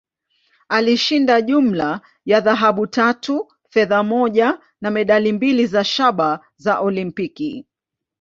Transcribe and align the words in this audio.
Alishinda 0.69 1.41
jumla 1.41 2.01
ya 2.25 2.39
dhahabu 2.41 2.87
tatu, 2.87 3.47
fedha 3.69 4.03
moja, 4.03 4.59
na 4.81 4.91
medali 4.91 5.31
mbili 5.31 5.67
za 5.67 5.83
shaba 5.83 6.45
za 6.57 6.79
Olimpiki. 6.79 7.65